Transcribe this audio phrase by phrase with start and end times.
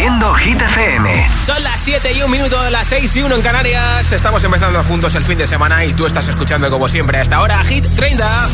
[0.00, 1.28] Haciendo Hit FM.
[1.44, 4.10] Son las 7 y un minuto de las 6 y 1 en Canarias.
[4.12, 7.62] Estamos empezando juntos el fin de semana y tú estás escuchando como siempre hasta ahora
[7.64, 8.48] Hit 30.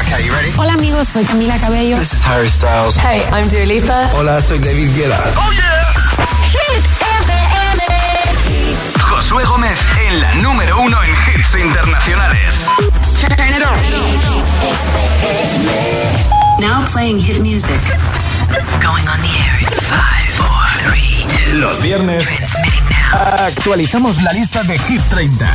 [0.00, 0.50] Okay, ready?
[0.56, 1.98] Hola amigos, soy Camila Cabello.
[1.98, 2.96] This is Harry Styles.
[2.96, 4.10] Hey, I'm Dua Lipa.
[4.14, 5.22] Hola, soy David Guetta.
[5.36, 5.92] Oh yeah.
[6.52, 7.32] Hit FM.
[9.02, 9.78] Josué Gómez
[10.08, 12.64] en la número uno en hits internacionales.
[16.60, 17.80] Now playing hit music.
[18.80, 22.26] Going on the air in five, four, three, two, Los viernes
[23.12, 25.46] actualizamos la lista de Hit 30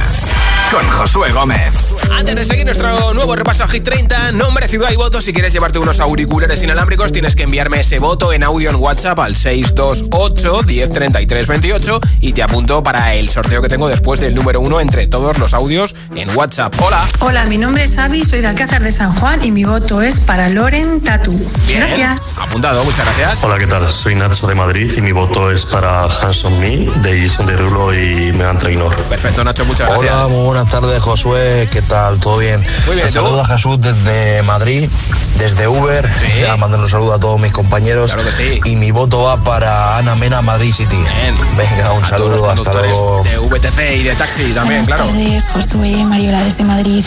[0.72, 1.93] con Josué Gómez.
[2.12, 5.22] Antes de seguir nuestro nuevo repaso a Hit 30, nombre, ciudad y voto.
[5.22, 9.20] Si quieres llevarte unos auriculares inalámbricos, tienes que enviarme ese voto en audio en WhatsApp
[9.20, 14.62] al 628 1033 28 y te apunto para el sorteo que tengo después del número
[14.62, 16.74] uno entre todos los audios en WhatsApp.
[16.80, 17.08] Hola.
[17.20, 20.20] Hola, mi nombre es Avi, soy de Alcázar de San Juan y mi voto es
[20.22, 21.32] para Loren Tatu.
[21.68, 21.80] Bien.
[21.80, 22.32] Gracias.
[22.38, 23.44] Apuntado, muchas gracias.
[23.44, 23.90] Hola, ¿qué tal?
[23.90, 27.94] Soy Nacho de Madrid y mi voto es para Hands on Me de Jason Derulo
[27.94, 28.96] y Megan Trainor.
[29.04, 30.14] Perfecto, Nacho, muchas gracias.
[30.14, 31.68] Hola, muy buenas tardes, Josué.
[31.72, 31.93] ¿Qué tal?
[32.20, 32.60] ¿Todo bien?
[32.88, 34.90] Muy bien, Te Jesús desde Madrid,
[35.38, 36.10] desde Uber.
[36.12, 36.42] Sí.
[36.42, 38.14] Ya, mandando un saludo a todos mis compañeros.
[38.14, 38.60] Claro que sí.
[38.66, 40.96] Y mi voto va para Ana Mena, Madrid City.
[40.96, 41.38] Bien.
[41.56, 43.22] Venga, un A todos los saludo, hasta luego.
[43.24, 45.06] de VTC y de taxi también, Buenas claro.
[45.06, 47.06] tardes, Josué, Mariola desde Madrid.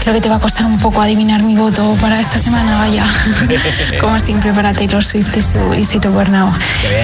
[0.00, 3.06] Creo que te va a costar un poco adivinar mi voto para esta semana, vaya.
[4.00, 6.50] Como siempre para Taylor Swift y su y Sito Bernau.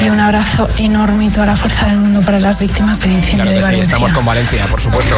[0.04, 3.44] Y un abrazo enorme y toda la fuerza del mundo para las víctimas del incendio
[3.44, 3.82] Claro de que sí, Valencia.
[3.94, 5.16] estamos con Valencia, por supuesto.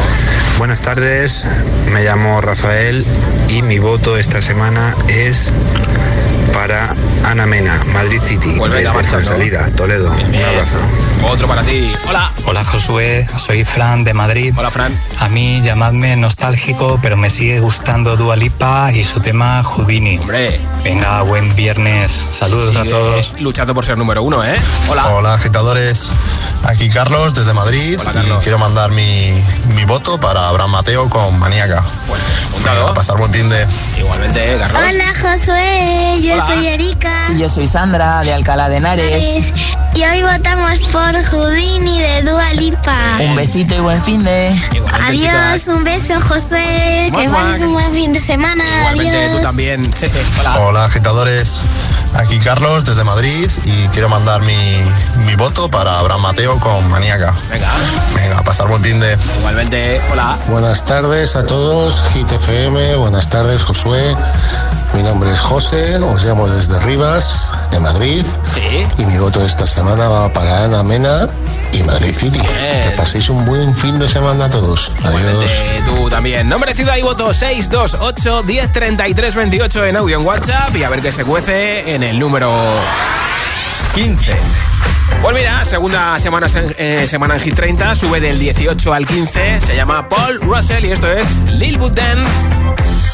[0.58, 1.44] Buenas tardes,
[1.92, 3.04] me llamo Rafael
[3.48, 5.52] y mi voto esta semana es
[6.54, 9.24] para Ana Mena, Madrid City, Vuelve la desde marcha, ¿no?
[9.24, 10.10] Salida, Toledo.
[10.10, 10.44] Un Bien.
[10.44, 10.78] abrazo.
[11.30, 11.92] Otro para ti.
[12.08, 12.32] Hola.
[12.46, 14.54] Hola Josué, soy Fran de Madrid.
[14.56, 14.98] Hola, Fran.
[15.18, 20.18] A mí llamadme nostálgico, pero me sigue gustando Dua Lipa y su tema Houdini.
[20.18, 20.58] Hombre.
[20.82, 22.12] Venga, buen viernes.
[22.30, 23.34] Saludos a todos.
[23.38, 24.54] Luchando por ser número uno, ¿eh?
[24.88, 25.08] Hola.
[25.08, 26.08] Hola, agitadores.
[26.64, 27.98] Aquí Carlos, desde Madrid.
[28.00, 28.38] Hola, Carlos.
[28.38, 29.32] Y quiero mandar mi,
[29.74, 31.82] mi voto para Abraham Mateo con Maníaca.
[32.06, 32.88] Venga, apuntado.
[32.88, 33.66] a pasar buen fin de...
[33.98, 34.82] Igualmente, Carlos.
[34.88, 36.46] Hola Josué, yo Hola.
[36.46, 37.12] soy Erika.
[37.36, 39.52] Yo soy Sandra de Alcalá de Henares.
[39.94, 42.96] Y hoy votamos por Houdini de Dua Lipa.
[43.20, 44.58] Un besito y buen fin de.
[44.72, 45.68] Igualmente, Adiós, chicas.
[45.68, 48.64] un beso Josué, Muac, que pases un buen fin de semana.
[48.78, 49.36] Igualmente, Adiós.
[49.36, 49.82] tú también.
[50.40, 50.60] Hola.
[50.60, 51.60] Hola agitadores,
[52.14, 54.78] aquí Carlos desde Madrid y quiero mandar mi,
[55.26, 57.34] mi voto para Abraham Mateo con Maníaca.
[57.50, 57.70] Venga.
[58.14, 59.16] Venga, a pasar buen fin de...
[59.38, 60.38] Igualmente, hola.
[60.48, 64.16] Buenas tardes a todos, Hit FM, buenas tardes Josué.
[64.94, 68.26] Mi nombre es José, os llamo desde Rivas, de Madrid.
[68.44, 68.86] Sí.
[68.98, 71.28] Y mi voto esta semana va para Ana Mena
[71.72, 72.38] y Madrid City.
[72.38, 72.90] Bien.
[72.90, 74.92] Que paséis un buen fin de semana a todos.
[75.02, 75.64] Adiós.
[75.86, 76.48] Tú también.
[76.48, 81.10] Nombre, ciudad y voto 628 1033 28 en audio en WhatsApp y a ver qué
[81.10, 82.52] se cuece en el número
[83.94, 84.36] 15.
[85.22, 89.60] Pues mira, segunda semana en, eh, semana en Hit 30, sube del 18 al 15,
[89.60, 92.18] se llama Paul Russell y esto es Lil Buten.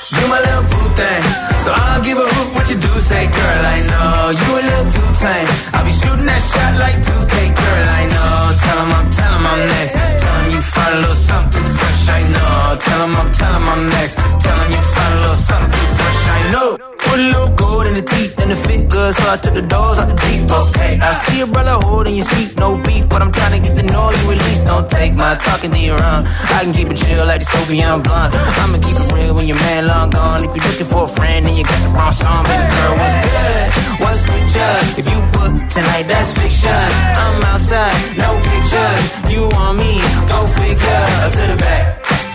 [0.08, 1.22] You my little boo thing,
[1.60, 2.88] so I'll give a hoot what you do.
[2.98, 5.48] Say, girl, I know you a little too tame.
[5.76, 8.56] I'll be shooting that shot like 2K, girl, I know.
[8.56, 9.92] Tell 'em I'm, tell 'em I'm next.
[9.92, 12.80] Tell 'em you find a little something fresh, I know.
[12.80, 14.14] Tell 'em I'm, tell 'em I'm next.
[14.16, 16.68] Tell 'em you find a little something fresh, I know.
[17.04, 19.66] Put a little gold in the teeth and the fit good, so I took the
[19.74, 20.48] doors out the deep.
[20.50, 23.76] Okay, I see a brother holding your seat, no beef, but I'm trying to get
[23.76, 24.64] to know you at least.
[24.64, 26.24] Don't take my talking to your own.
[26.56, 28.34] I can keep it chill like the Soviet blonde.
[28.60, 30.44] I'ma keep it real when your man long gone.
[30.44, 33.18] If you're looking for a friend and you got the wrong song, baby girl, what's
[33.26, 33.66] good?
[34.02, 34.70] What's with you?
[35.00, 36.82] If you book tonight, that's fiction.
[37.22, 39.04] I'm outside, no pictures.
[39.32, 39.98] You want me?
[40.30, 41.04] Go figure.
[41.36, 41.82] To the back,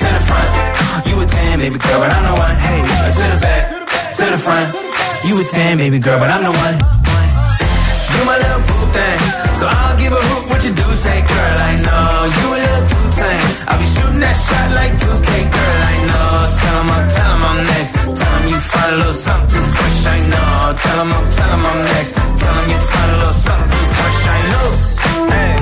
[0.02, 0.52] to the front.
[1.08, 2.56] You a 10, baby girl, but I'm the one.
[2.68, 2.80] Hey,
[3.18, 3.64] to the back,
[4.20, 4.68] to the front.
[5.28, 6.76] You a 10, baby girl, but I'm the one.
[8.14, 8.53] You my little
[9.64, 10.88] so I'll give a hoot what you do.
[11.04, 12.08] Say, girl, I know
[12.38, 13.48] you a little too tame.
[13.70, 16.32] I'll be shooting that shot like 2K, girl, I know.
[16.60, 17.92] Tell 'em I'm, tell 'em I'm next.
[18.20, 20.52] Tell 'em you find a little something fresh, I know.
[20.84, 22.12] Tell 'em I'm, tell 'em I'm next.
[22.42, 24.68] Tell 'em you find a little something fresh, I know.
[25.34, 25.54] Hey,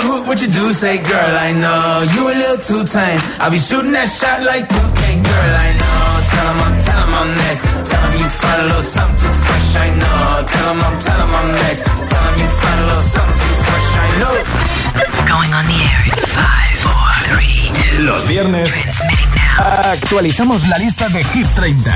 [0.00, 0.72] I a hoot what you do.
[0.72, 3.20] Say, girl, I know you a little too tame.
[3.40, 6.00] I'll be shooting that shot like 2K, girl, I know.
[6.30, 7.62] Tell 'em I'm, tell 'em I'm next.
[7.90, 10.46] Tell 'em you find a little something too fresh, I know.
[10.46, 11.82] Tell 'em I'm, tell 'em I'm next.
[11.84, 14.36] Tell 'em you find a little something too fresh, I know.
[15.28, 17.60] Going on the air in five, four, three,
[18.00, 18.70] Los viernes
[19.58, 21.94] actualizamos la lista de Hit 30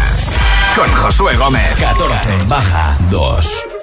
[0.76, 1.74] con Josué Gómez.
[1.76, 3.73] 14 baja 2.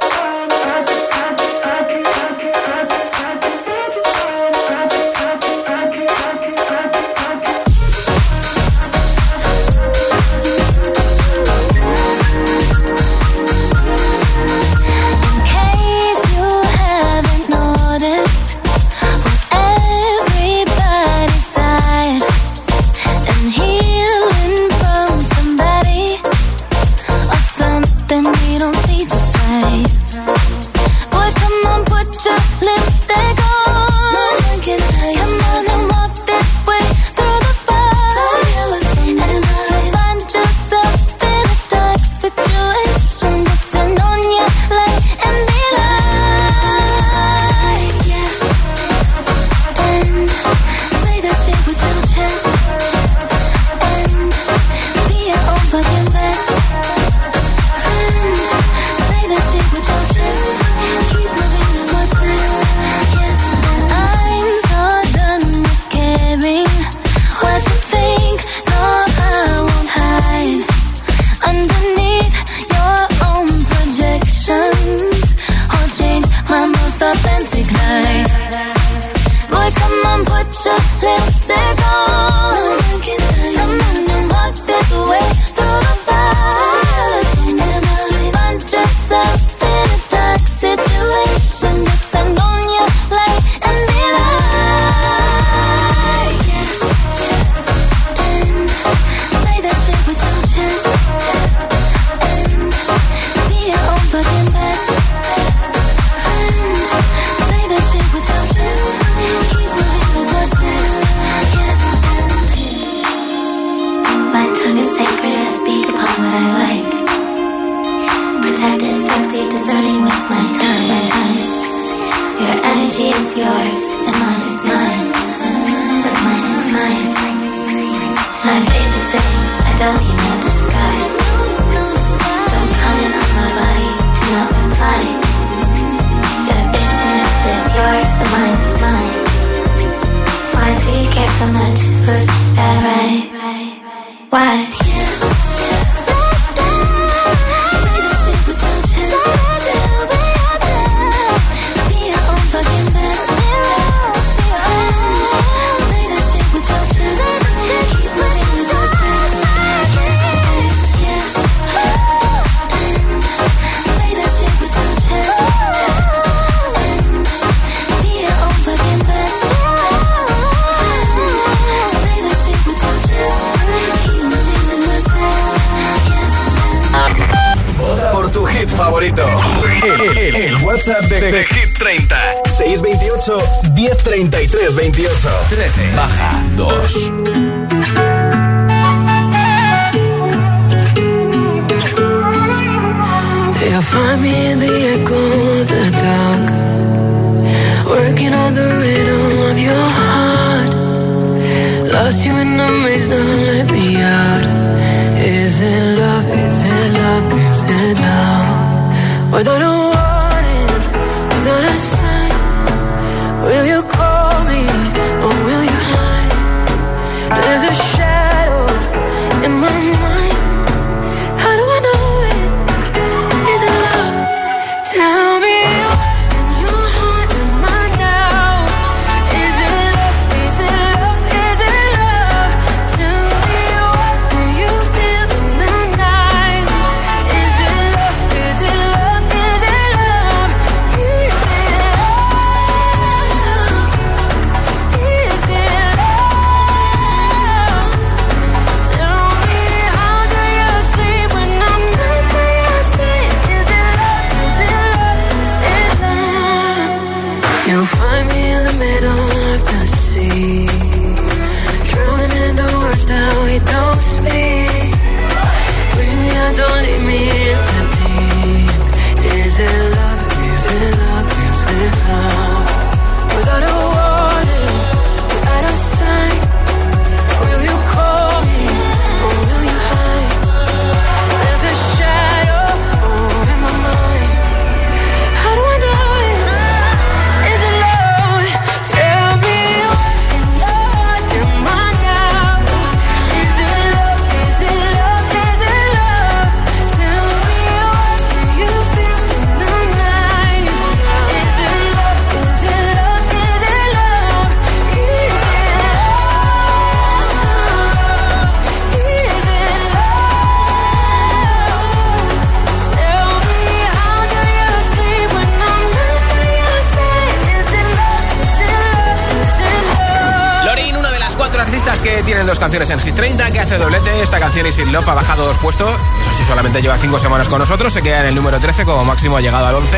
[324.82, 325.90] Is Love ha bajado dos puestos.
[326.22, 327.94] Eso sí, solamente lleva cinco semanas con nosotros.
[327.94, 329.98] Se queda en el número 13, como máximo ha llegado al 11.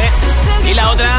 [0.65, 1.09] Y la otra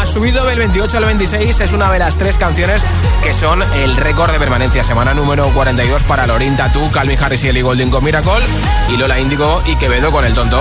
[0.00, 1.60] ha subido del 28 al 26.
[1.60, 2.84] Es una de las tres canciones
[3.22, 4.84] que son el récord de permanencia.
[4.84, 8.44] Semana número 42 para Lorin Tatu, Calvin Harris y Ellie Golding con Miracle.
[8.90, 10.60] Y Lola Índigo y Quevedo con El Tonto.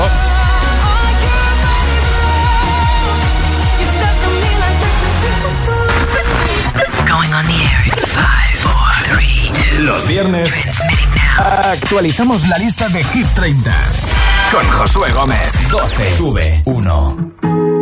[9.79, 10.50] Los viernes
[11.38, 13.72] actualizamos la lista de Hit 30
[14.52, 15.52] con Josué Gómez.
[15.70, 17.73] 12 sube 1.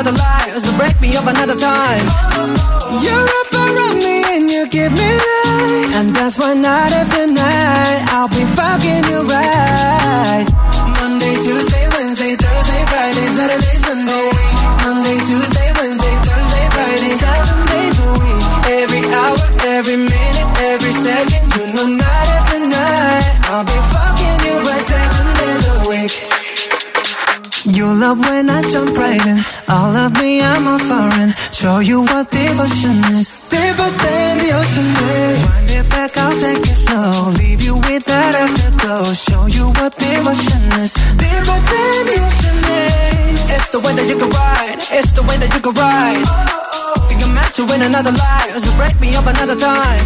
[0.00, 2.59] another lie So break me up another time.
[49.60, 50.04] Time.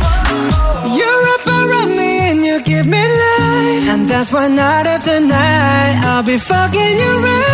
[0.99, 3.87] You're up around me and you give me life.
[3.93, 7.54] And that's why night after night I'll be fucking you right.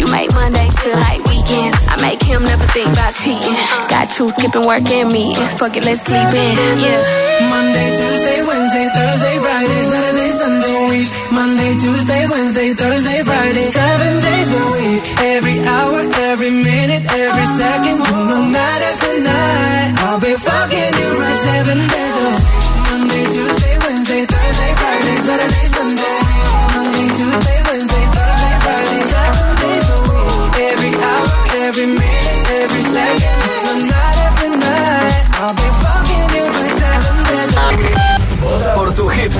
[0.00, 1.76] You make Mondays feel like weekends.
[1.92, 3.52] I make him never think about cheating.
[3.92, 5.36] Got you skipping work and me.
[5.60, 6.56] Fuck it, let's sleep in.
[6.80, 7.52] Yeah.
[7.52, 11.08] Monday, Tuesday, Wednesday, Thursday, Friday, Saturday, Sunday, week.
[11.36, 15.02] Monday, Tuesday, Wednesday, Thursday, Friday, seven days a week.
[15.36, 16.00] Every hour,
[16.32, 22.09] every minute, every second, know, night after night, I'll be fucking you right seven days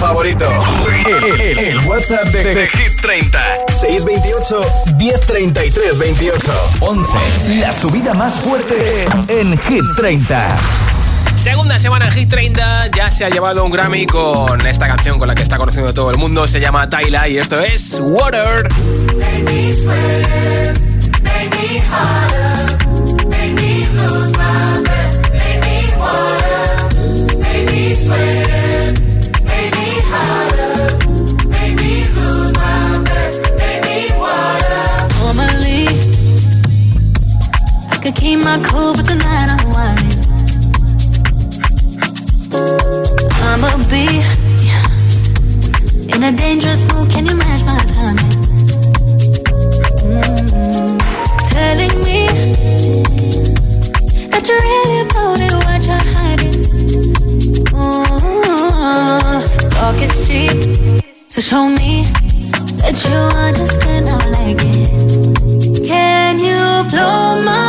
[0.01, 0.47] favorito.
[1.07, 3.39] El, el- el WhatsApp de, de Hit 30.
[3.81, 4.61] 628
[4.97, 6.53] 1033 28.
[6.81, 7.11] 11.
[7.61, 10.49] La subida más fuerte en Hit 30.
[11.37, 15.27] Segunda semana en Hit 30, ya se ha llevado un Grammy con esta canción con
[15.29, 18.69] la que está conociendo todo el mundo, se llama Tyla y esto es Water.
[19.17, 19.75] Normally,
[38.51, 40.19] My cool, but tonight I'm whining.
[43.47, 44.07] I'ma be
[46.13, 47.09] in a dangerous mood.
[47.13, 48.35] Can you match my timing?
[50.03, 50.99] Mm.
[51.53, 52.21] Telling me
[54.31, 56.59] that you're really about it, what you're hiding.
[57.71, 59.43] Mm.
[59.77, 60.57] Talk is cheap,
[61.29, 62.03] so show me
[62.83, 65.87] that you understand I like it.
[65.87, 67.60] Can you blow my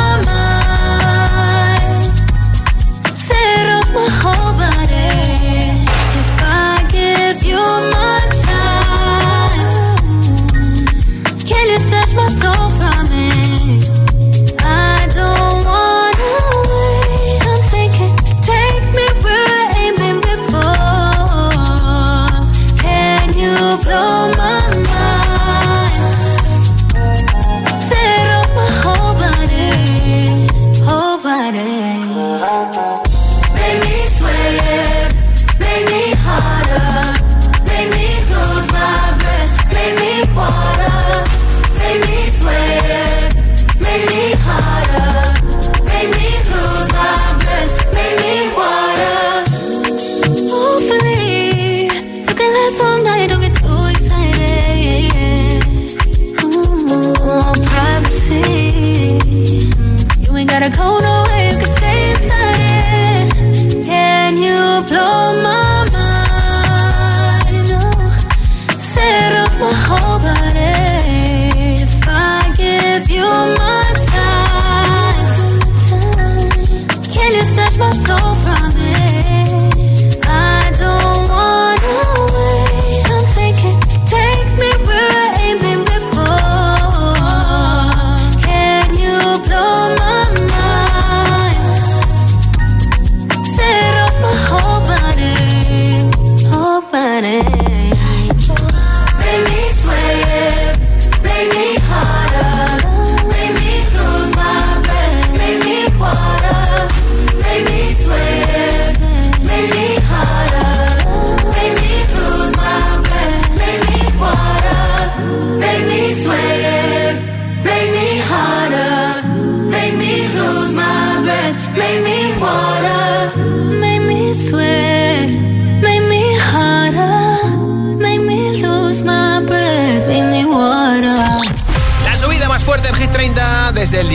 [77.92, 79.61] my soul from it?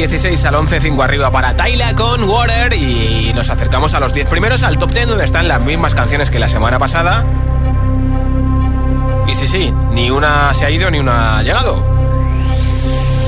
[0.09, 4.29] 16 al 11, 5 arriba para Tyla con Water y nos acercamos a los 10
[4.29, 7.25] primeros al top 10 donde están las mismas canciones que la semana pasada.
[9.27, 11.85] Y sí, sí, ni una se ha ido ni una ha llegado.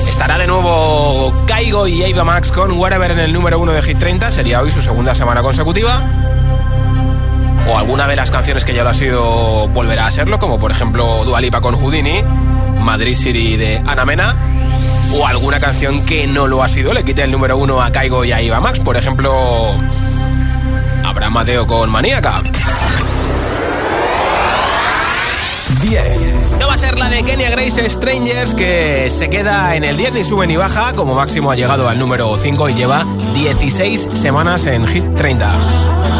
[0.07, 3.97] Estará de nuevo Kaigo y Ava Max con Whatever en el número 1 de Hit
[3.97, 6.01] 30, sería hoy su segunda semana consecutiva.
[7.67, 10.71] O alguna de las canciones que ya lo ha sido volverá a serlo, como por
[10.71, 12.23] ejemplo Dua Lipa con Houdini,
[12.81, 14.33] Madrid City de Ana Mena,
[15.13, 18.25] o alguna canción que no lo ha sido, le quite el número 1 a Kaigo
[18.25, 19.33] y a Ava Max, por ejemplo
[21.03, 22.41] Abraham Mateo con Maníaca.
[25.81, 26.59] 10.
[26.59, 30.13] No va a ser la de Kenya Grace Strangers que se queda en el 10
[30.13, 34.65] ni sube ni baja, como máximo ha llegado al número 5 y lleva 16 semanas
[34.65, 36.18] en Hit 30.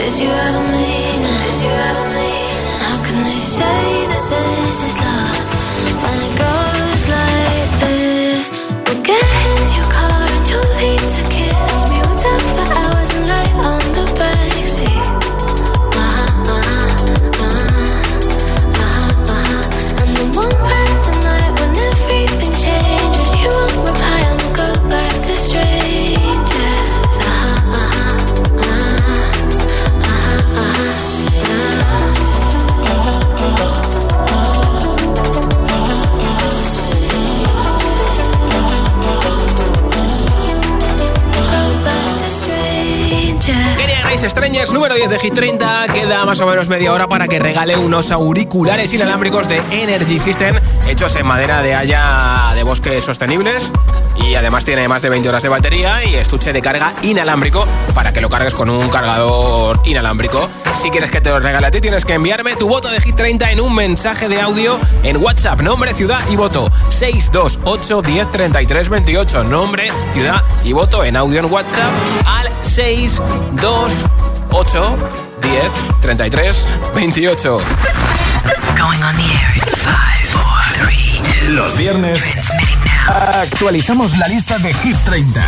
[0.00, 1.22] Did you ever mean?
[1.44, 2.62] Did you ever mean?
[2.84, 5.49] How can they say that this is love
[44.20, 45.86] Grace Strangers, número 10 de Hit 30.
[45.94, 50.54] Queda más o menos media hora para que regale unos auriculares inalámbricos de Energy System
[50.86, 53.72] hechos en madera de haya de bosques sostenibles
[54.24, 58.12] y además tiene más de 20 horas de batería y estuche de carga inalámbrico para
[58.12, 60.48] que lo cargues con un cargador inalámbrico.
[60.74, 63.16] Si quieres que te lo regale a ti, tienes que enviarme tu voto de Hit
[63.16, 69.44] 30 en un mensaje de audio en WhatsApp, nombre, ciudad y voto 628 10 28.
[69.44, 71.92] Nombre, ciudad y voto en audio en WhatsApp
[72.26, 74.98] al 628
[75.40, 75.70] 10
[76.94, 77.60] 28.
[81.48, 82.22] Los viernes
[83.10, 85.42] actualizamos la lista de Hit 30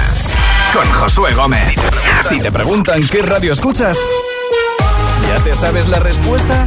[0.74, 1.74] con Josué Gómez.
[2.28, 3.98] Si te preguntan qué radio escuchas,
[5.28, 6.66] ¿ya te sabes la respuesta?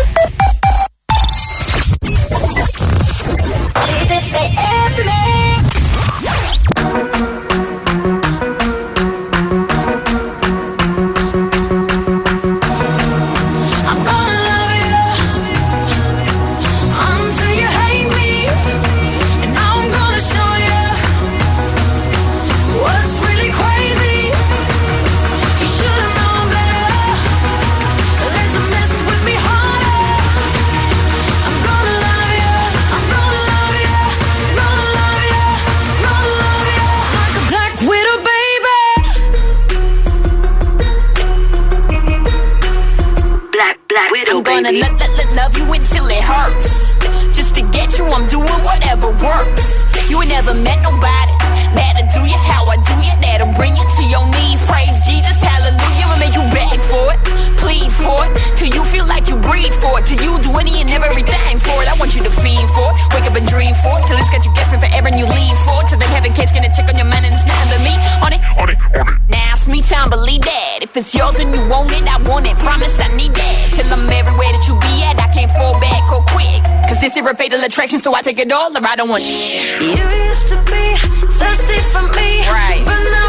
[77.35, 79.81] Fatal attraction, so I take it all or I don't want shit.
[79.81, 80.95] You used to be
[81.37, 83.20] thirsty for me, right?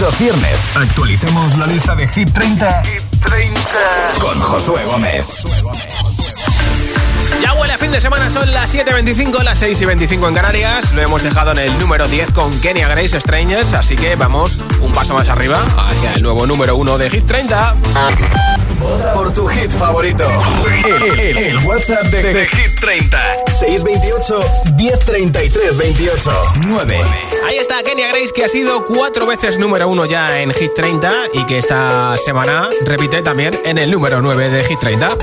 [0.00, 2.82] Los viernes actualicemos la lista de Hit 30,
[3.26, 3.62] 30.
[4.20, 5.26] con Josué Gómez.
[7.40, 10.92] Ya huele a fin de semana, son las 7.25, las 6.25 en Canarias.
[10.92, 14.92] Lo hemos dejado en el número 10 con Kenya Grace Strangers, así que vamos un
[14.92, 17.76] paso más arriba hacia el nuevo número 1 de Hit 30
[19.14, 20.24] por tu hit favorito.
[21.18, 23.18] El, WhatsApp de, Hit 30.
[23.58, 24.40] 628
[24.76, 26.30] 1033 28
[26.66, 27.02] 9.
[27.46, 31.12] Ahí está Kenia Grace que ha sido cuatro veces número uno ya en Hit 30
[31.34, 35.16] y que esta semana repite también en el número 9 de Hit 30.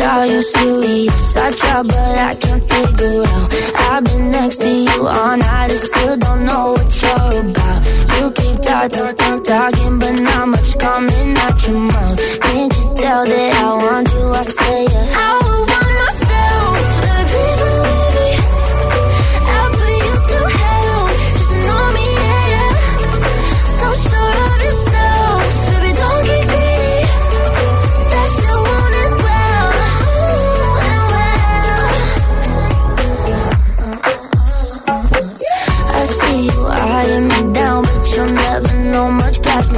[0.00, 1.36] Are you serious?
[1.36, 3.48] I try, but I can't figure out.
[3.90, 7.97] I've been next to you all night and still don't know what you're about.
[8.18, 12.40] You keep talking, talking, talking, but not much coming out your mouth.
[12.40, 14.24] Can't you tell that I want you?
[14.30, 15.12] I say yeah.
[15.14, 15.30] I
[15.70, 17.87] want myself, baby, please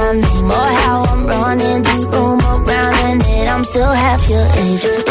[0.01, 4.45] my name or how I'm running this room around and that I'm still half your
[4.57, 5.10] age.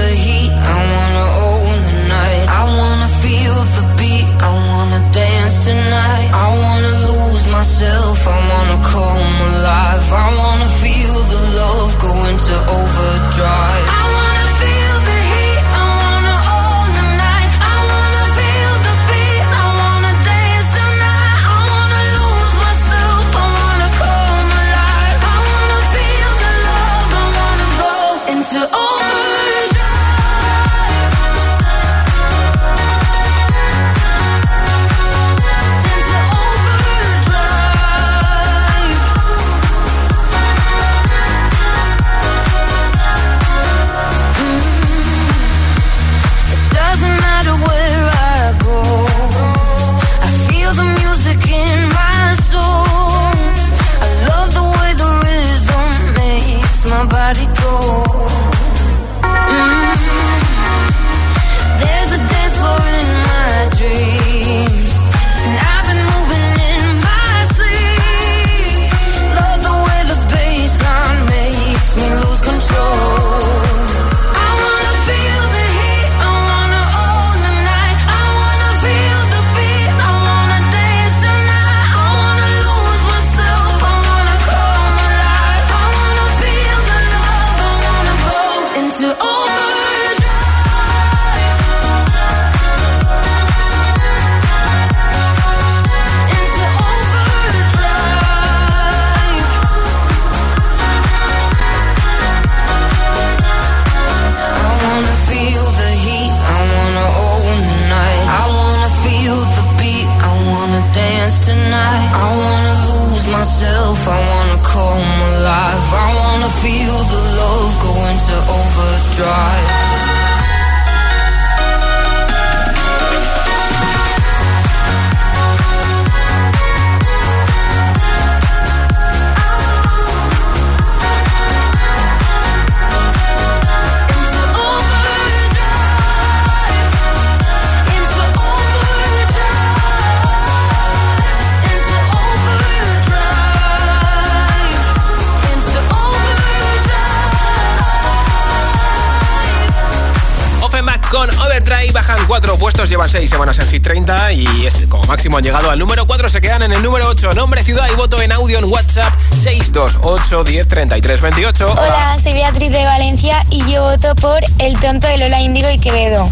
[152.81, 156.07] Puestos, llevan seis semanas en Hit 30 y este, como máximo han llegado al número
[156.07, 157.33] 4, se quedan en el número 8.
[157.35, 161.71] Nombre, ciudad y voto en audio en WhatsApp 628 10 33 28.
[161.73, 165.77] Hola, soy Beatriz de Valencia y yo voto por El tonto de Lola Índigo y
[165.77, 166.27] Quevedo.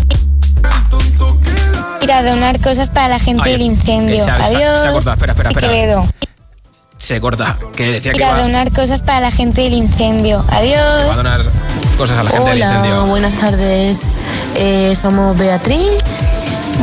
[2.01, 4.23] Ir a donar cosas para la gente Ay, del incendio.
[4.23, 4.81] se ha- Adiós.
[4.81, 5.13] se ha cortado.
[5.13, 5.67] Espera, espera, espera.
[5.71, 6.07] Quevedo.
[6.97, 10.43] Se corta, que decía que iba, a donar cosas para la gente del incendio.
[10.51, 11.15] va a Adiós.
[11.17, 11.41] donar
[11.97, 13.05] cosas a la gente del Hola, incendio.
[13.05, 14.07] buenas tardes.
[14.55, 15.91] Eh, somos Beatriz,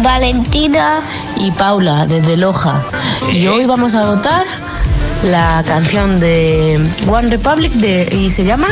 [0.03, 1.01] Valentina
[1.37, 2.83] y Paula desde Loja.
[3.33, 4.45] Y hoy vamos a votar
[5.25, 8.69] la canción de One Republic de, y se llama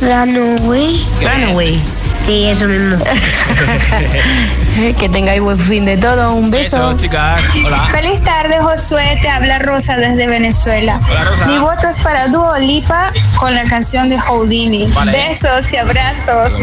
[0.00, 1.04] Runaway.
[1.20, 2.03] Runaway.
[2.14, 2.96] Sí, eso mismo.
[4.98, 6.34] que tengáis buen fin de todo.
[6.34, 6.76] Un beso.
[6.76, 7.42] Eso, chicas.
[7.66, 7.88] Hola.
[7.90, 9.18] Feliz tarde, Josué.
[9.20, 11.00] Te habla Rosa desde Venezuela.
[11.10, 11.46] Hola, Rosa.
[11.46, 14.86] Mi voto es para Duo Lipa con la canción de Houdini.
[14.88, 15.12] Vale.
[15.12, 16.58] Besos y abrazos.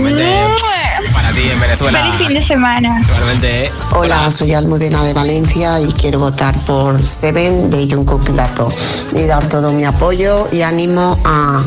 [1.13, 1.99] Para ti en Venezuela.
[1.99, 3.01] Feliz fin de semana.
[3.01, 3.71] Igualmente.
[3.91, 8.71] Hola, soy Almudena de Valencia y quiero votar por Seven de Jungkook Pilato
[9.13, 11.61] y dar todo mi apoyo y ánimo a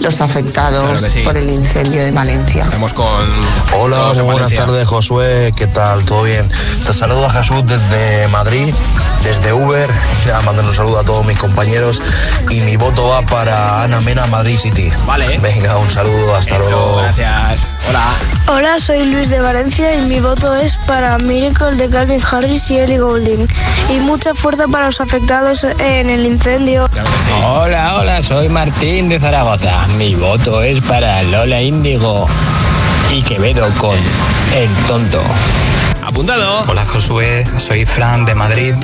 [0.00, 1.20] los afectados Claro que sí.
[1.22, 2.62] por el incendio de Valencia.
[2.62, 3.06] Estamos con.
[3.78, 5.52] Hola, buenas tardes, Josué.
[5.56, 6.04] ¿Qué tal?
[6.04, 6.48] ¿Todo bien?
[6.84, 8.74] Te saludo a Jesús desde Madrid
[9.26, 9.90] desde Uber.
[10.24, 12.00] Y nada, mandando un saludo a todos mis compañeros.
[12.50, 14.90] Y mi voto va para Ana Mena, Madrid City.
[15.04, 15.38] Vale.
[15.38, 16.98] Venga, un saludo, hasta luego.
[16.98, 17.66] Gracias.
[17.88, 18.04] Hola.
[18.48, 22.78] Hola, soy Luis de Valencia y mi voto es para Miracle de Calvin Harris y
[22.78, 23.48] Ellie Goulding.
[23.90, 26.88] Y mucha fuerza para los afectados en el incendio.
[27.44, 29.86] Hola, hola, soy Martín de Zaragoza.
[29.98, 32.28] Mi voto es para Lola Índigo
[33.12, 33.98] y Quevedo con
[34.54, 35.22] El Tonto.
[36.06, 36.64] Apuntado.
[36.68, 38.74] Hola Josué, soy Fran de Madrid.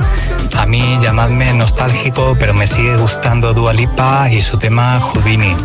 [0.57, 5.57] A mí llamadme nostálgico, pero me sigue gustando Dua Lipa y su tema Houdini.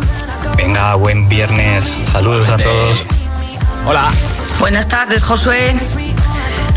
[0.56, 1.92] Venga, buen viernes.
[2.04, 3.04] Saludos a todos.
[3.86, 4.10] Hola.
[4.58, 5.76] Buenas tardes, Josué.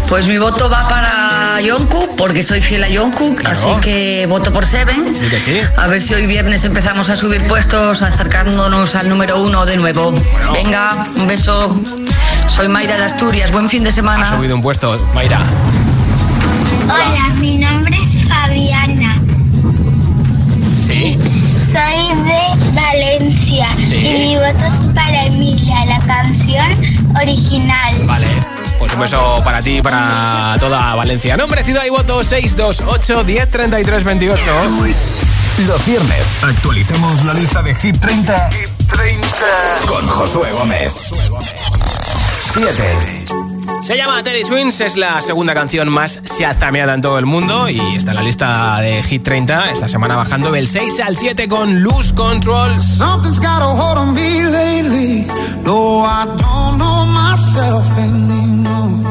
[0.07, 4.65] Pues mi voto va para Jungkook porque soy fiel a Jungkook, así que voto por
[4.65, 5.15] Seven.
[5.15, 5.61] ¿Y que sí?
[5.77, 10.13] A ver si hoy viernes empezamos a subir puestos, acercándonos al número uno de nuevo.
[10.51, 11.79] Venga, un beso.
[12.47, 13.51] Soy Mayra de Asturias.
[13.51, 14.23] Buen fin de semana.
[14.23, 15.39] Ha subido un puesto, Mayra.
[16.93, 19.21] Hola, mi nombre es Fabiana.
[20.81, 21.17] Sí.
[21.59, 23.95] Soy de Valencia Sí.
[23.95, 26.65] y mi voto es para Emilia, la canción
[27.21, 27.95] original.
[28.05, 28.27] Vale.
[28.79, 31.37] Pues un beso para ti y para toda Valencia.
[31.37, 34.41] Nombre, ciudad y voto 628 10 33 28.
[35.67, 38.49] Los viernes actualicemos la lista de Hit 30,
[39.85, 40.91] con Josué Gómez.
[42.53, 43.21] 7.
[43.81, 47.79] Se llama Teddy Swings, es la segunda canción más shazameada en todo el mundo y
[47.95, 49.71] está en la lista de Hit 30.
[49.71, 52.69] Esta semana bajando del 6 al 7 con Lose Control.
[52.79, 55.27] Something's got a hold on me lately.
[55.63, 59.05] No, I don't know myself anymore.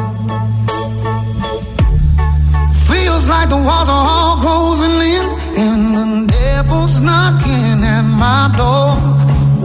[2.88, 5.24] Feels like the walls are all closing in,
[5.58, 8.96] and the devil's knocking at my door.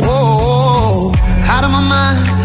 [0.05, 1.11] Whoa,
[1.47, 2.44] out of my mind.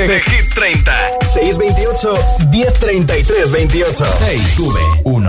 [0.00, 0.92] de, de Hit 30.
[1.20, 2.08] 628
[2.50, 4.06] 1033 28.
[4.18, 4.56] 6
[5.04, 5.28] 1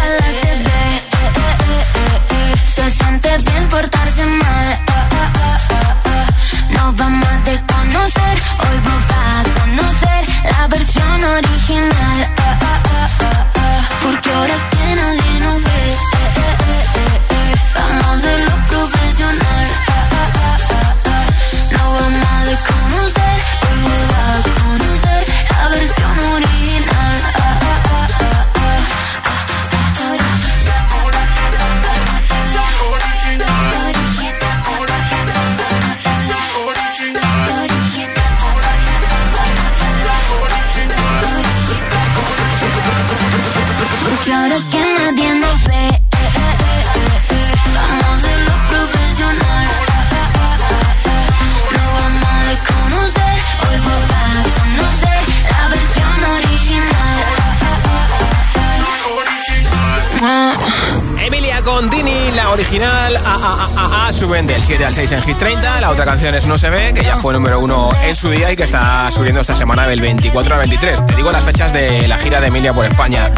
[64.91, 65.81] suben del 7 al 6 en Hit 30.
[65.81, 68.51] La otra canción es No se ve, que ya fue número uno en su día
[68.51, 71.05] y que está subiendo esta semana del 24 al 23.
[71.05, 73.31] Te digo las fechas de la gira de Emilia por España.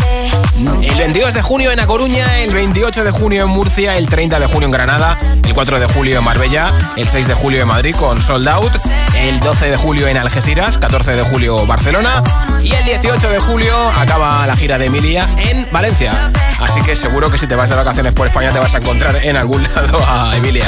[0.81, 4.39] El 22 de junio en A Coruña, el 28 de junio en Murcia, el 30
[4.39, 7.67] de junio en Granada, el 4 de julio en Marbella, el 6 de julio en
[7.67, 8.73] Madrid con Sold Out,
[9.15, 12.21] el 12 de julio en Algeciras, 14 de julio Barcelona
[12.61, 16.31] y el 18 de julio acaba la gira de Emilia en Valencia.
[16.63, 19.15] Así que seguro que si te vas de vacaciones por España te vas a encontrar
[19.17, 20.65] en algún lado a Emilia.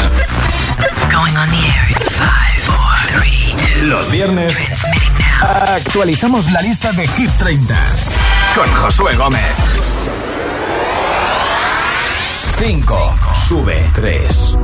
[3.83, 4.55] Los viernes
[5.41, 7.75] actualizamos la lista de Hit 30
[8.55, 9.41] con Josué Gómez.
[12.57, 13.15] 5.
[13.47, 14.55] Sube 3.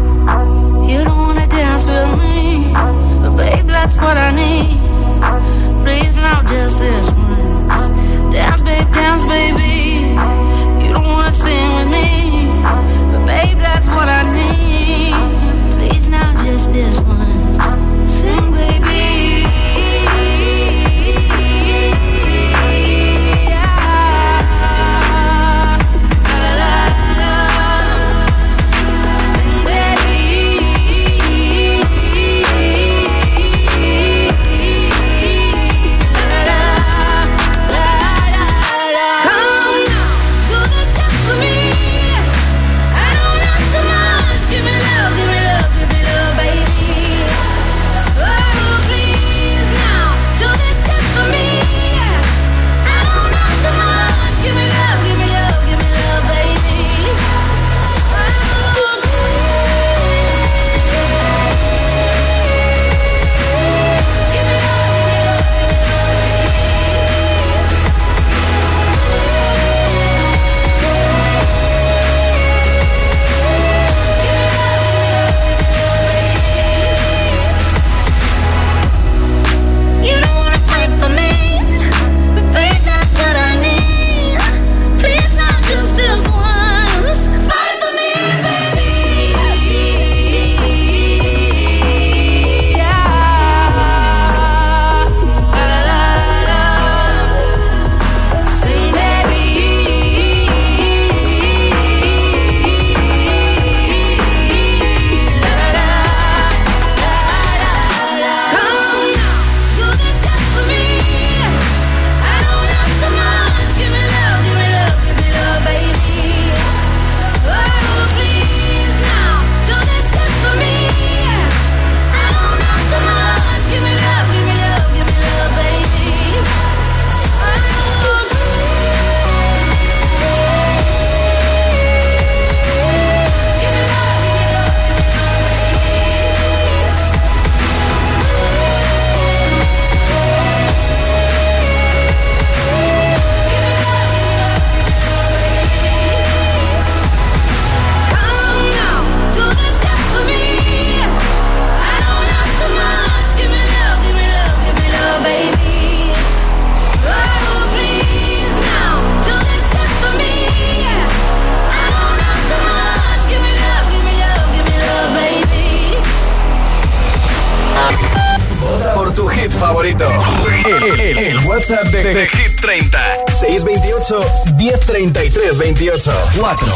[176.33, 176.70] 28.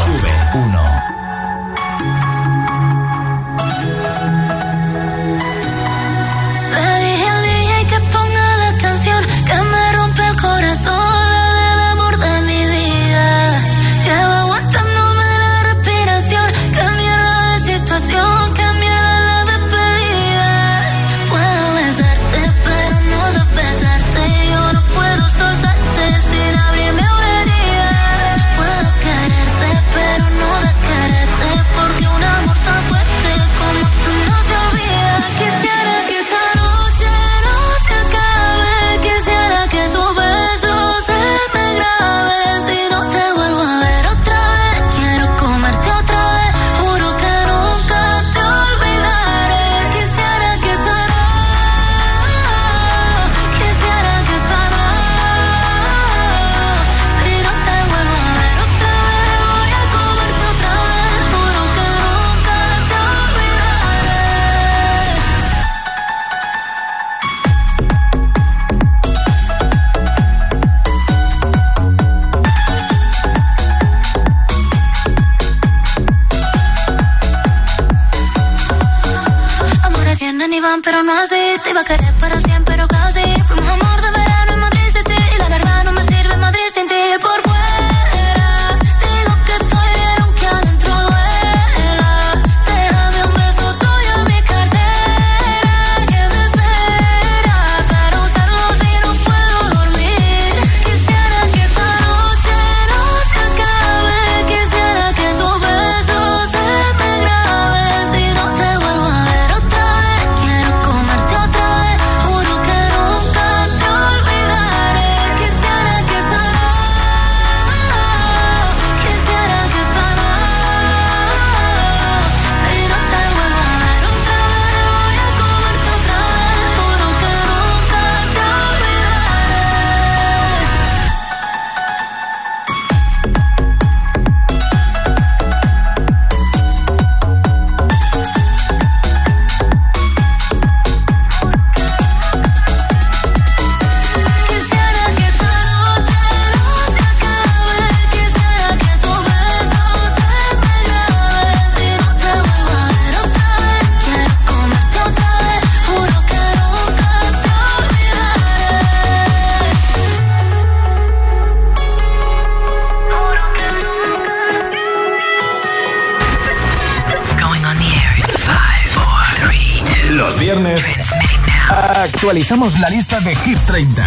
[172.06, 174.02] Actualizamos la lista de Hit 30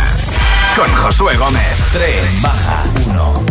[0.75, 1.61] con Josué Gómez.
[1.91, 3.48] 3 baja 1.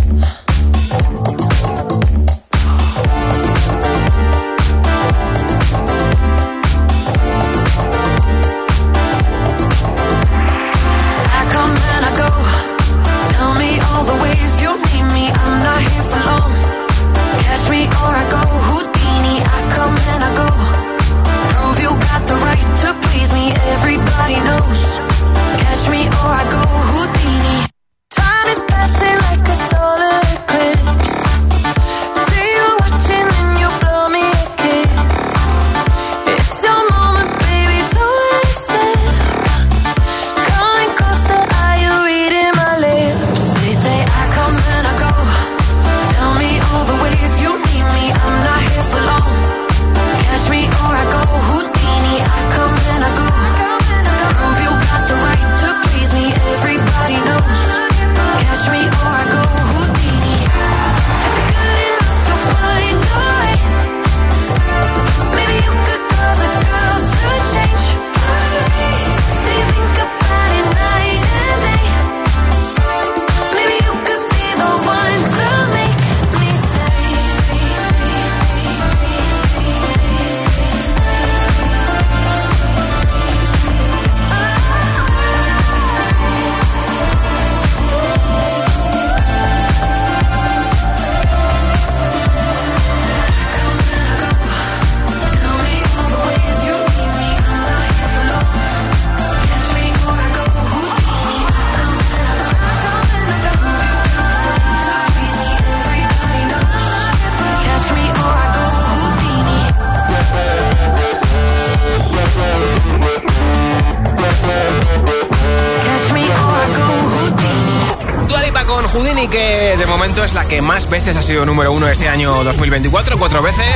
[120.49, 123.67] Que más veces ha sido número uno este año 2024, cuatro veces.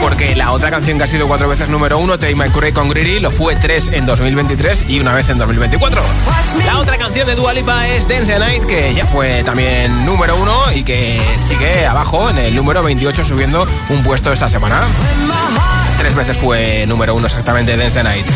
[0.00, 2.88] Porque la otra canción que ha sido cuatro veces número uno, Take My Curry con
[2.88, 6.02] Greedy, lo fue tres en 2023 y una vez en 2024.
[6.64, 10.36] La otra canción de Dua Lipa es Dance the Night, que ya fue también número
[10.36, 14.80] uno y que sigue abajo en el número 28, subiendo un puesto esta semana.
[15.98, 18.26] Tres veces fue número uno exactamente Dance the Night.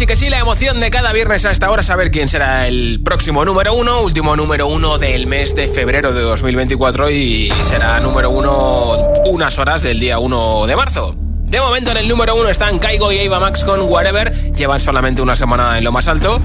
[0.00, 2.26] Y ahora sí que sí, la emoción de cada viernes a esta hora saber quién
[2.26, 7.52] será el próximo número uno, último número uno del mes de febrero de 2024 y
[7.60, 11.14] será número uno unas horas del día 1 de marzo.
[11.44, 15.20] De momento en el número uno están Kaigo y Eva Max con Whatever, llevan solamente
[15.20, 16.40] una semana en lo más alto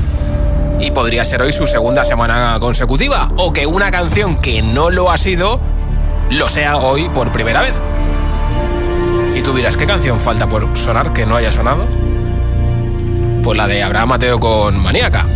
[0.82, 5.10] y podría ser hoy su segunda semana consecutiva o que una canción que no lo
[5.10, 5.62] ha sido
[6.32, 7.76] lo sea hoy por primera vez.
[9.34, 11.88] Y tú dirás, ¿qué canción falta por sonar que no haya sonado?
[13.46, 15.28] Pues la de Abraham Mateo con Maníaca.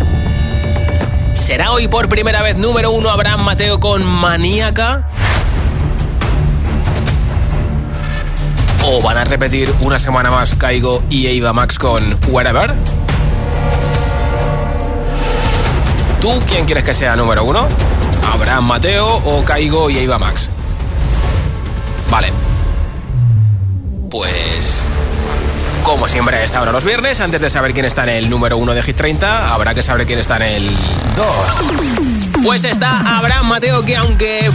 [1.35, 5.07] ¿Será hoy por primera vez número uno Abraham Mateo con Maníaca?
[8.83, 12.73] ¿O van a repetir una semana más Caigo y Eva Max con Wherever?
[16.19, 17.67] ¿Tú quién quieres que sea número uno?
[18.33, 20.49] ¿Abraham Mateo o Caigo y Eva Max?
[22.09, 22.33] Vale.
[24.09, 24.81] Pues
[25.89, 28.57] como siempre a esta hora los viernes, antes de saber quién está en el número
[28.57, 30.77] 1 de Hit 30, habrá que saber quién está en el
[31.15, 32.43] 2.
[32.43, 34.51] Pues está Abraham Mateo, que aunque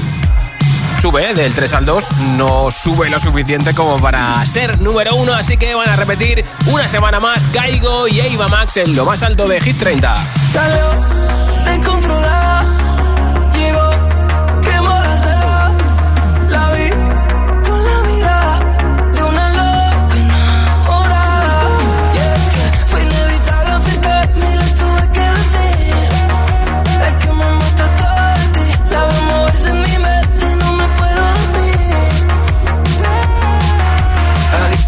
[1.02, 1.34] sube ¿eh?
[1.34, 5.74] del 3 al 2, no sube lo suficiente como para ser número 1, así que
[5.74, 9.60] van a repetir una semana más Caigo y Eva Max en lo más alto de
[9.60, 10.14] Hit 30.
[10.52, 10.84] Salió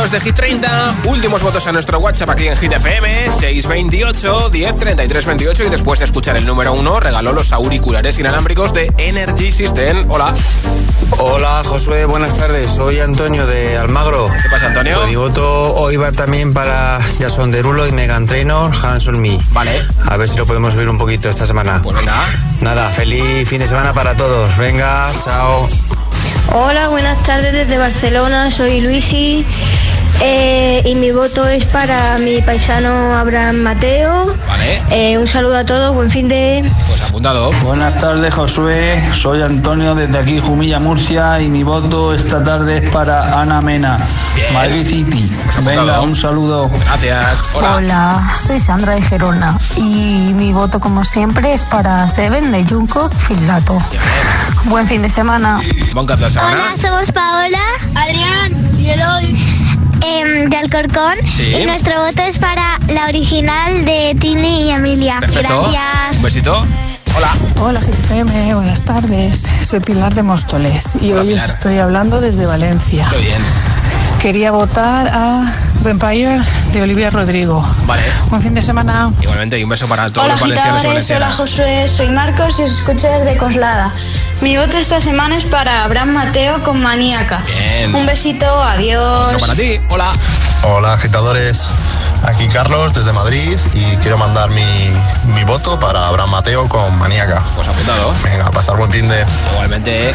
[0.00, 0.94] De Hit 30.
[1.04, 5.64] Últimos votos a nuestro WhatsApp aquí en Hit FM, 628 10 33 28.
[5.64, 10.10] Y después de escuchar el número 1, regaló los auriculares inalámbricos de Energy System.
[10.10, 10.34] Hola.
[11.18, 12.70] Hola Josué, buenas tardes.
[12.70, 14.30] Soy Antonio de Almagro.
[14.42, 14.94] ¿Qué pasa, Antonio?
[14.96, 19.38] Pues mi voto hoy va también para Jason Derulo y Megan Trainor, Hands on Me.
[19.52, 19.70] Vale.
[20.06, 21.82] A ver si lo podemos ver un poquito esta semana.
[21.82, 22.14] Pues venga.
[22.62, 24.56] Nada, feliz fin de semana para todos.
[24.56, 25.68] Venga, chao.
[26.52, 29.46] Hola, buenas tardes desde Barcelona, soy Luisi
[30.20, 34.34] eh, y mi voto es para mi paisano Abraham Mateo.
[34.46, 34.82] Vale.
[34.90, 36.70] Eh, un saludo a todos, buen fin de...
[36.88, 37.52] Pues apuntado.
[37.62, 39.02] Buenas tardes, Josué.
[39.12, 43.98] Soy Antonio desde aquí, Jumilla, Murcia, y mi voto esta tarde es para Ana Mena,
[44.52, 45.30] Madrid City.
[45.62, 46.68] Venga, un saludo.
[46.68, 47.42] Gracias.
[47.54, 48.30] Hola.
[48.38, 53.78] soy Sandra de Gerona y mi voto como siempre es para Seven de Jungkook Filato.
[54.66, 55.60] Buen fin de semana.
[55.94, 56.06] Buen.
[56.10, 57.58] Hola, somos Paola,
[57.94, 59.69] Adrián y Eloy
[60.00, 61.54] de Alcorcón Sí.
[61.60, 65.18] y nuestro voto es para la original de Tini y Emilia.
[65.20, 65.60] Perfecto.
[65.62, 66.16] Gracias.
[66.16, 66.66] Un besito.
[67.16, 67.28] Hola.
[67.60, 69.46] Hola GFM, buenas tardes.
[69.68, 73.06] Soy Pilar de Móstoles y hoy os estoy hablando desde Valencia.
[73.12, 73.40] Muy bien.
[74.20, 75.44] Quería votar a
[75.82, 76.40] Vampire
[76.72, 77.62] de Olivia Rodrigo.
[77.86, 78.02] Vale.
[78.28, 79.10] Buen fin de semana.
[79.20, 81.86] Igualmente, y un beso para todos Hola los valencianos y agitadores, hola valencianas.
[81.86, 83.92] Josué, soy Marcos y os escucho desde Coslada.
[84.40, 87.42] Mi voto esta semana es para Abraham Mateo con Maníaca.
[87.46, 87.94] Bien.
[87.94, 89.26] Un besito, adiós.
[89.26, 89.78] Otro para ti.
[89.90, 90.10] Hola.
[90.62, 91.68] Hola agitadores,
[92.24, 94.90] Aquí Carlos desde Madrid y quiero mandar mi,
[95.34, 97.42] mi voto para Abraham Mateo con Maníaca.
[97.54, 98.14] Pues apuntado.
[98.24, 99.24] Venga, a pasar buen fin de.
[99.52, 100.12] Igualmente.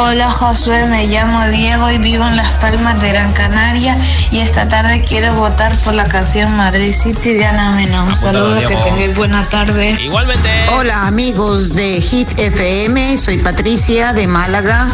[0.00, 3.98] Hola Josué, me llamo Diego y vivo en Las Palmas de Gran Canaria
[4.30, 8.04] y esta tarde quiero votar por la canción Madrid City de Ana Mena.
[8.04, 9.98] Un saludo, que tengáis buena tarde.
[10.00, 10.48] Igualmente.
[10.76, 14.86] Hola amigos de Hit FM, soy Patricia de Málaga.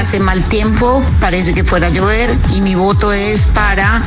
[0.00, 4.02] Hace mal tiempo, parece que fuera a llover y mi voto es para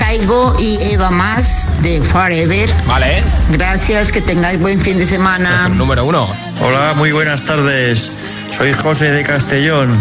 [0.00, 2.74] Caigo y Eva Más de Forever.
[2.88, 3.22] Vale.
[3.50, 5.68] Gracias, que tengáis buen fin de semana.
[5.68, 6.28] número uno.
[6.60, 8.10] Hola, muy buenas tardes.
[8.50, 9.98] Soy José de Castellón.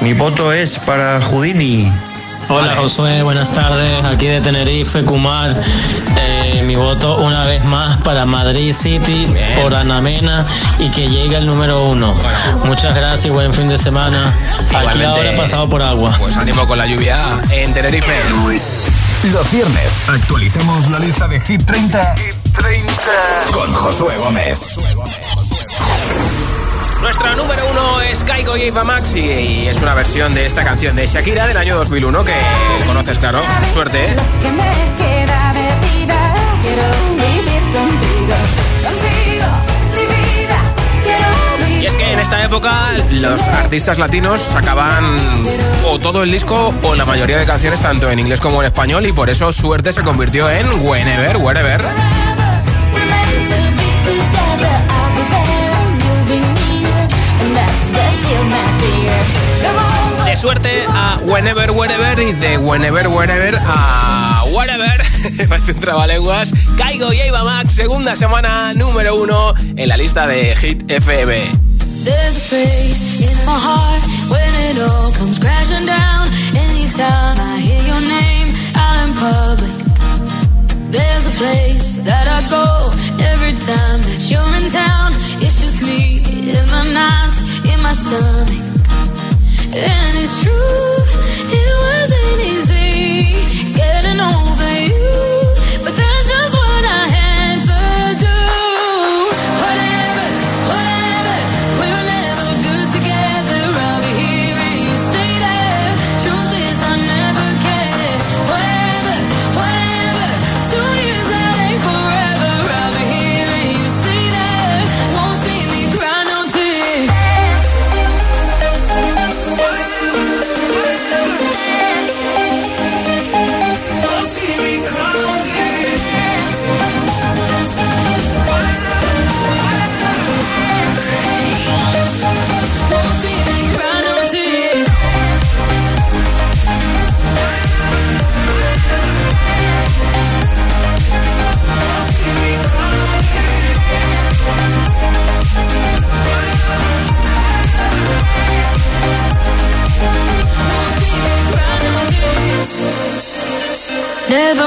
[0.00, 1.90] Mi voto es para Houdini.
[2.48, 4.04] Hola Josué, buenas tardes.
[4.04, 5.54] Aquí de Tenerife, Kumar.
[6.16, 9.26] Eh, mi voto una vez más para Madrid City
[9.60, 10.46] por Anamena
[10.78, 12.14] y que llegue el número uno.
[12.64, 14.28] Muchas gracias y buen fin de semana.
[14.68, 15.06] Aquí Igualmente.
[15.06, 16.16] ahora he pasado por agua.
[16.18, 17.18] Pues ánimo con la lluvia
[17.50, 18.14] en Tenerife.
[19.32, 22.14] Los viernes actualicemos la lista de Hit 30,
[23.52, 24.58] con Josué Gómez.
[27.06, 30.64] Nuestra número uno es Caigo y Eva Max y, y es una versión de esta
[30.64, 32.32] canción de Shakira del año 2001 que
[32.84, 33.40] conoces, claro.
[33.72, 34.16] Suerte, ¿eh?
[41.80, 42.72] Y es que en esta época
[43.12, 45.04] los artistas latinos sacaban
[45.84, 49.06] o todo el disco o la mayoría de canciones tanto en inglés como en español
[49.06, 52.35] y por eso Suerte se convirtió en Whenever, Wherever.
[60.36, 65.02] Suerte a Whenever, Wherever y de Whenever, Wherever a Wherever.
[65.48, 66.52] Parece un trabalenguas.
[66.76, 71.50] Caigo y Eva Max, segunda semana número uno en la lista de Hit FM.
[72.04, 76.28] There's a space in my heart when it all comes crashing down.
[76.54, 79.86] Anytime I hear your name out in public.
[80.90, 82.90] There's a place that I go
[83.24, 85.12] every time that you're in town.
[85.40, 88.75] It's just me in my nights, in my stomach.
[89.78, 90.96] And it's true,
[91.52, 92.85] it wasn't easy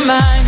[0.09, 0.38] mind,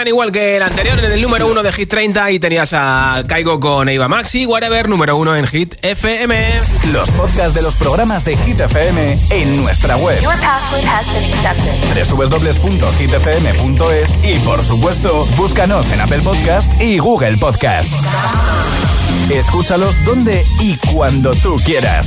[0.00, 3.22] quedan igual que el anterior en el número 1 de Hit 30 y tenías a
[3.26, 6.42] Caigo con Eva Maxi, whatever, número 1 en Hit FM.
[6.92, 10.18] Los podcasts de los programas de Hit FM en nuestra web.
[12.08, 17.92] www.hitfm.es y por supuesto, búscanos en Apple Podcast y Google Podcast.
[19.30, 22.06] Escúchalos donde y cuando tú quieras.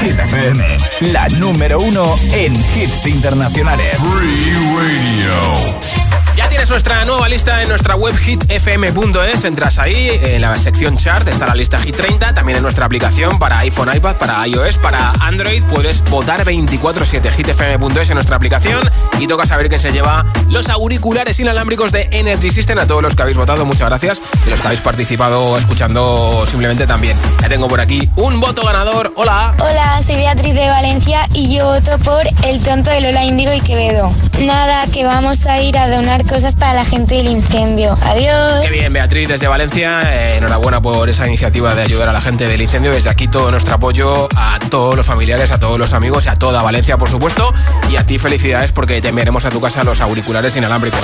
[0.00, 0.64] Hit FM,
[1.12, 3.96] la número uno en hits internacionales.
[3.98, 5.92] Free Radio.
[6.36, 9.44] Ya tienes nuestra nueva lista en nuestra web hitfm.es.
[9.44, 12.32] Entras ahí, en la sección chart está la lista Hit 30.
[12.32, 15.62] También en nuestra aplicación para iPhone, iPad, para iOS, para Android.
[15.64, 18.80] Puedes votar 24-7 hitfm.es en nuestra aplicación.
[19.20, 22.78] Y toca saber que se lleva los auriculares inalámbricos de Energy System.
[22.78, 24.22] A todos los que habéis votado, muchas gracias.
[24.46, 25.21] Y los que habéis participado
[25.56, 27.16] escuchando simplemente también.
[27.40, 29.12] Ya tengo por aquí un voto ganador.
[29.14, 29.54] Hola.
[29.60, 33.60] Hola, soy Beatriz de Valencia y yo voto por El Tonto de Lola Índigo y
[33.60, 34.10] Quevedo.
[34.44, 37.96] Nada, que vamos a ir a donar cosas para la gente del incendio.
[38.02, 38.66] Adiós.
[38.66, 40.00] Qué bien, Beatriz, desde Valencia.
[40.02, 42.92] Eh, enhorabuena por esa iniciativa de ayudar a la gente del incendio.
[42.92, 46.36] Desde aquí todo nuestro apoyo a todos los familiares, a todos los amigos y a
[46.36, 47.52] toda Valencia, por supuesto.
[47.90, 51.00] Y a ti felicidades porque te enviaremos a tu casa los auriculares inalámbricos.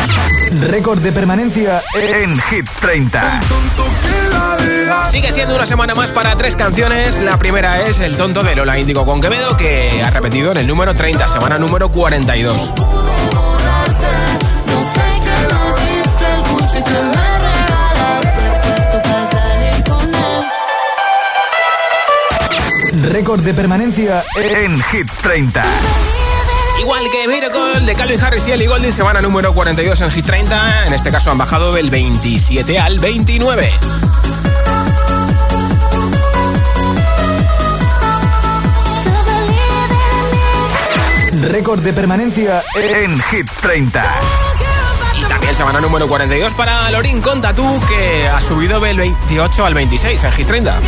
[0.60, 3.40] Récord de permanencia en Hit 30.
[5.10, 7.20] Sigue siendo una semana más para tres canciones.
[7.22, 10.66] La primera es El tonto de Lola Índigo con Quevedo, que ha repetido en el
[10.66, 12.74] número 30, semana número 42.
[23.08, 25.62] Récord de permanencia en Hit 30.
[26.80, 30.86] Igual que Miracle de Calvin Harris y Ellie Golding, semana número 42 en Hit 30.
[30.88, 33.72] En este caso han bajado del 27 al 29.
[41.44, 44.04] Récord de permanencia en Hit 30.
[45.16, 49.72] Y también semana número 42 para Lorin con Tatú, que ha subido del 28 al
[49.72, 50.80] 26 en Hit 30.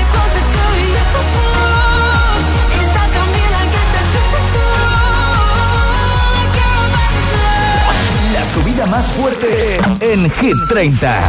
[8.87, 11.29] más fuerte en Hit 30.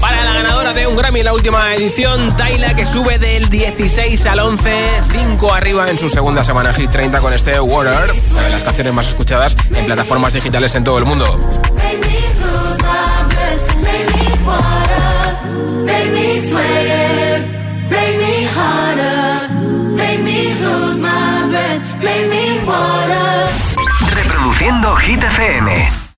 [0.00, 4.40] Para la ganadora de un Grammy, la última edición, Taila, que sube del 16 al
[4.40, 4.70] 11,
[5.12, 8.92] 5 arriba en su segunda semana Hit 30 con este Water, una de las canciones
[8.92, 11.38] más escuchadas en plataformas digitales en todo el mundo.
[24.14, 25.99] Reproduciendo Hit FM.